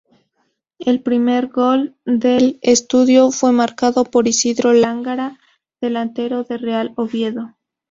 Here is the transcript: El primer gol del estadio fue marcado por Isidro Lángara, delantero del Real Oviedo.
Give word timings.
El 0.79 1.03
primer 1.03 1.45
gol 1.49 1.95
del 2.05 2.57
estadio 2.63 3.29
fue 3.29 3.51
marcado 3.51 4.03
por 4.03 4.27
Isidro 4.27 4.73
Lángara, 4.73 5.37
delantero 5.79 6.43
del 6.43 6.57
Real 6.57 6.91
Oviedo. 6.97 7.55